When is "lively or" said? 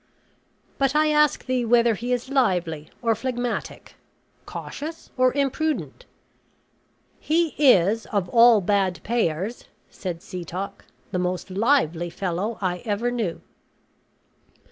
2.31-3.13